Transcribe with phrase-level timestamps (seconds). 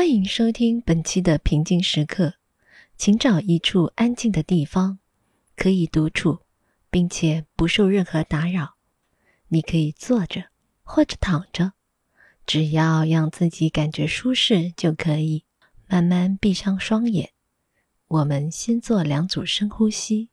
[0.00, 2.32] 欢迎收听本期的平静时刻，
[2.96, 4.98] 请找一处安静的地方，
[5.54, 6.38] 可以独处，
[6.90, 8.76] 并且不受任何打扰。
[9.48, 10.46] 你可以坐着
[10.82, 11.74] 或者躺着，
[12.46, 15.44] 只要让自己感觉舒适就可以。
[15.86, 17.32] 慢慢闭上双眼，
[18.08, 20.30] 我们先做两组深呼吸。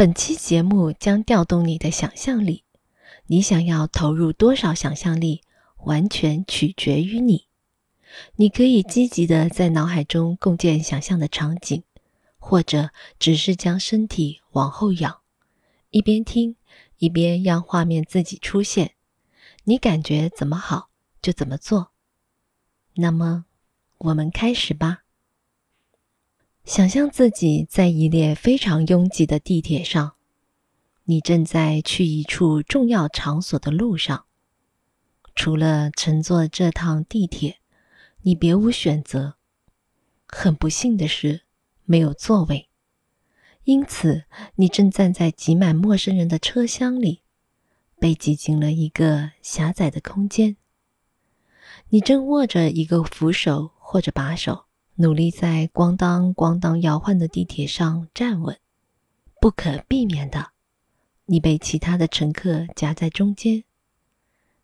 [0.00, 2.64] 本期节目将调动你的想象力，
[3.26, 5.42] 你想要投入多少想象力，
[5.84, 7.48] 完全取决于你。
[8.36, 11.82] 你可以积极的在脑海中构建想象的场景，
[12.38, 15.20] 或者只是将身体往后仰，
[15.90, 16.56] 一边听
[16.96, 18.92] 一边让画面自己出现。
[19.64, 20.88] 你感觉怎么好
[21.20, 21.90] 就怎么做。
[22.94, 23.44] 那么，
[23.98, 24.99] 我们开始吧。
[26.64, 30.12] 想象自己在一列非常拥挤的地铁上，
[31.04, 34.26] 你正在去一处重要场所的路上。
[35.34, 37.58] 除了乘坐这趟地铁，
[38.22, 39.36] 你别无选择。
[40.28, 41.42] 很不幸的是，
[41.84, 42.68] 没有座位，
[43.64, 44.24] 因此
[44.56, 47.22] 你正站在挤满陌生人的车厢里，
[47.98, 50.56] 被挤进了一个狭窄的空间。
[51.88, 54.66] 你正握着一个扶手或者把手。
[55.00, 58.60] 努力在咣当咣当摇晃的地铁上站稳，
[59.40, 60.50] 不可避免的，
[61.24, 63.64] 你被其他的乘客夹在中间。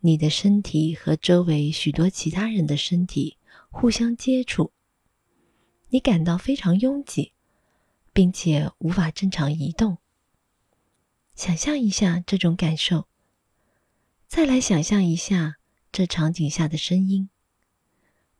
[0.00, 3.38] 你的身体和周围许多其他人的身体
[3.70, 4.70] 互相接触，
[5.88, 7.32] 你感到非常拥挤，
[8.12, 9.96] 并且无法正常移动。
[11.34, 13.06] 想象一下这种感受，
[14.26, 15.56] 再来想象一下
[15.90, 17.30] 这场景下的声音。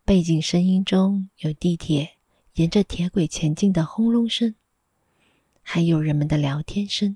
[0.09, 2.15] 背景声音中有地铁
[2.55, 4.55] 沿着铁轨前进的轰隆声，
[5.61, 7.15] 还有人们的聊天声。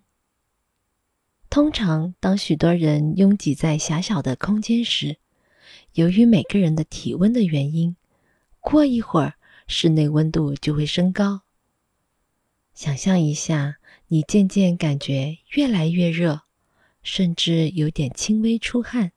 [1.50, 5.18] 通常，当许多人拥挤在狭小的空间时，
[5.94, 7.96] 由于每个人的体温的原因，
[8.60, 9.34] 过一会儿
[9.66, 11.42] 室内温度就会升高。
[12.76, 13.78] 想象一下，
[14.10, 16.42] 你渐渐感觉越来越热，
[17.02, 19.14] 甚至有点轻微出汗，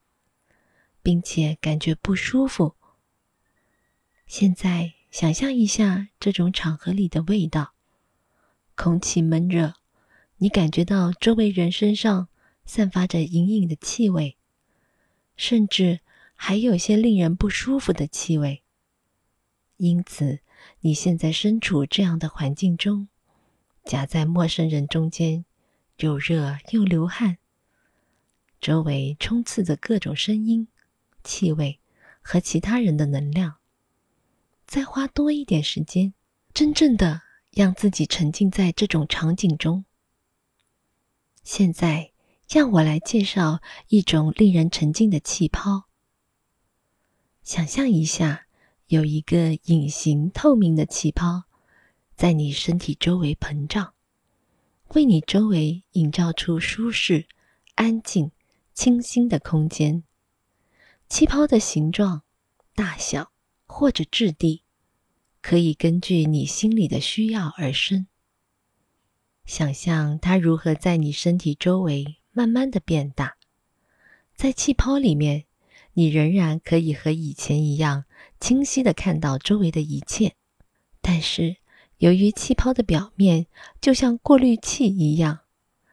[1.02, 2.75] 并且感觉不舒服。
[4.26, 7.74] 现在想象一下这种场合里的味道：
[8.74, 9.74] 空气闷热，
[10.38, 12.28] 你感觉到周围人身上
[12.64, 14.36] 散发着隐隐的气味，
[15.36, 16.00] 甚至
[16.34, 18.64] 还有些令人不舒服的气味。
[19.76, 20.40] 因此，
[20.80, 23.06] 你现在身处这样的环境中，
[23.84, 25.44] 夹在陌生人中间，
[25.98, 27.38] 又热又流汗，
[28.60, 30.66] 周围充斥着各种声音、
[31.22, 31.78] 气味
[32.20, 33.58] 和其他人的能量。
[34.66, 36.12] 再花多一点时间，
[36.52, 37.22] 真正的
[37.52, 39.84] 让自己沉浸在这种场景中。
[41.44, 42.12] 现在，
[42.48, 45.84] 让我来介绍一种令人沉浸的气泡。
[47.44, 48.46] 想象一下，
[48.88, 51.44] 有一个隐形透明的气泡
[52.16, 53.94] 在你身体周围膨胀，
[54.94, 57.28] 为你周围营造出舒适、
[57.76, 58.32] 安静、
[58.74, 60.02] 清新的空间。
[61.08, 62.22] 气泡的形状、
[62.74, 63.35] 大小。
[63.66, 64.62] 或者质地，
[65.42, 68.06] 可以根据你心里的需要而生。
[69.44, 73.36] 想象它如何在你身体周围慢慢的变大，
[74.34, 75.44] 在气泡里面，
[75.92, 78.04] 你仍然可以和以前一样
[78.40, 80.34] 清晰的看到周围的一切。
[81.00, 81.56] 但是，
[81.98, 83.46] 由于气泡的表面
[83.80, 85.40] 就像过滤器一样，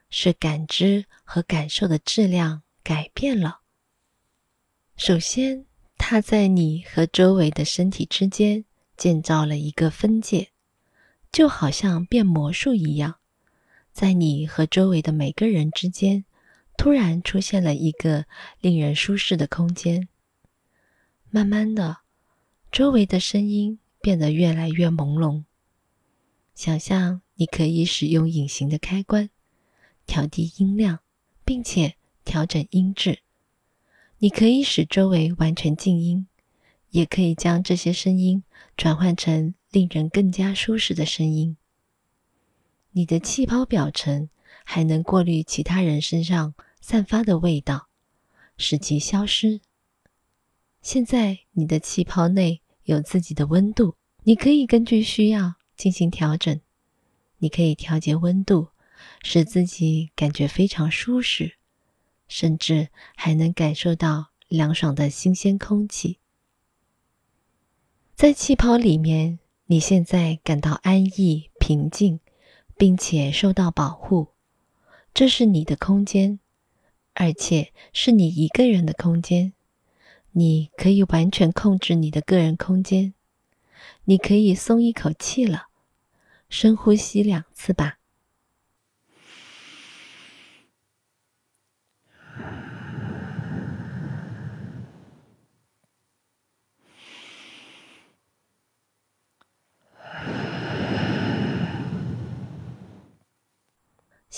[0.09, 3.61] 是感知和感受的质量改变了。
[4.95, 5.65] 首先。
[6.05, 8.65] 它在你和周围的身体之间
[8.97, 10.49] 建造了一个分界，
[11.31, 13.15] 就好像变魔术一样，
[13.93, 16.25] 在你和周围的每个人之间，
[16.75, 18.25] 突然出现了一个
[18.59, 20.09] 令人舒适的空间。
[21.29, 21.99] 慢慢的，
[22.69, 25.45] 周围的声音变得越来越朦胧。
[26.53, 29.29] 想象你可以使用隐形的开关，
[30.05, 30.99] 调低音量，
[31.45, 31.95] 并且
[32.25, 33.19] 调整音质。
[34.23, 36.27] 你可以使周围完全静音，
[36.91, 38.45] 也可以将这些声音
[38.77, 41.57] 转换成令人更加舒适的声音。
[42.91, 44.29] 你的气泡表层
[44.63, 47.89] 还能过滤其他人身上散发的味道，
[48.55, 49.59] 使其消失。
[50.81, 56.61] 现在你的气泡内有自己的温度，你可以根据需要进行调整。
[57.39, 58.69] 你可以调节温度，
[59.21, 61.57] 使自己感觉非常舒适。
[62.33, 66.17] 甚至还能感受到凉爽的新鲜空气。
[68.15, 69.37] 在气泡里面，
[69.67, 72.19] 你现在感到安逸、平静，
[72.75, 74.29] 并且受到保护。
[75.13, 76.39] 这是你的空间，
[77.13, 79.53] 而且是你一个人的空间。
[80.31, 83.13] 你可以完全控制你的个人空间。
[84.05, 85.67] 你可以松一口气了，
[86.49, 87.99] 深呼吸两次吧。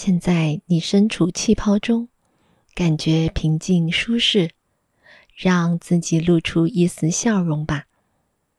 [0.06, 2.10] 现在你身处气泡中，
[2.76, 4.52] 感觉平静舒适，
[5.36, 7.88] 让自己露出一丝笑容吧。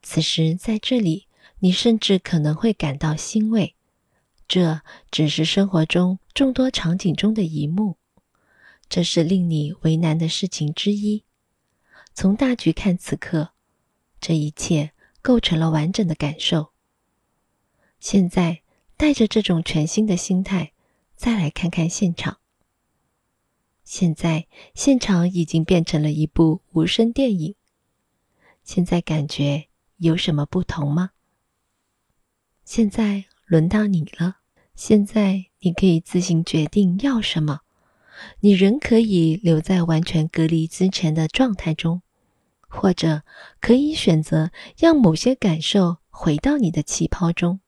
[0.01, 1.27] 此时在这里，
[1.59, 3.75] 你甚至可能会感到欣慰，
[4.45, 7.95] 这只是生活中众多场景中的一幕，
[8.89, 11.23] 这是令你为难的事情之一。
[12.13, 13.51] 从大局看，此刻
[14.19, 14.91] 这一切
[15.21, 16.73] 构成了完整的感受。
[18.01, 18.63] 现在
[18.97, 20.73] 带着这种全新的心态。
[21.17, 22.37] 再来看看现场。
[23.83, 27.55] 现在现场已经变成了一部无声电影。
[28.63, 29.67] 现在感觉
[29.97, 31.11] 有什么不同吗？
[32.63, 34.37] 现在轮到你了。
[34.75, 37.61] 现在你可以自行决定要什么。
[38.41, 42.03] 你仍可以留在完全隔离之前的状态中，
[42.67, 43.23] 或者
[43.59, 47.59] 可以选择让某些感受回到你的气泡中。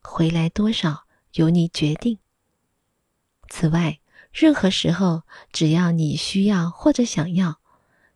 [0.00, 1.04] 回来多少
[1.34, 2.18] 由你决定。
[3.50, 3.98] 此外，
[4.32, 7.58] 任何时候，只要你需要或者想要，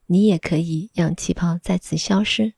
[0.06, 2.54] 你也可以让气泡再次消失。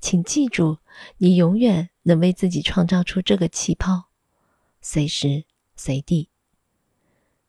[0.00, 0.78] 请记住，
[1.18, 4.06] 你永远能为自己创造出这个气泡，
[4.80, 5.44] 随时
[5.76, 6.28] 随地。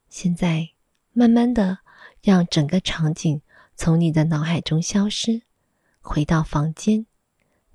[0.10, 0.70] 现在，
[1.12, 1.80] 慢慢的
[2.22, 3.42] 让整个场景
[3.76, 5.42] 从你的脑海中消失，
[6.00, 7.08] 回到房间，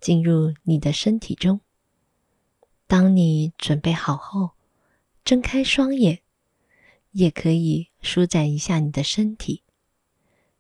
[0.01, 1.61] 进入你的身体中。
[2.87, 4.53] 当你准备好后，
[5.25, 6.21] 睁开双眼。
[7.13, 9.63] 也可以舒展一下你的身体。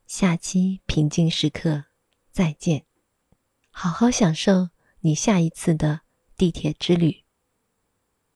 [0.06, 1.84] 下期平静时刻，
[2.30, 2.84] 再见。
[3.70, 4.68] 好好享受
[5.00, 6.02] 你下一次的
[6.36, 7.21] 地铁之旅。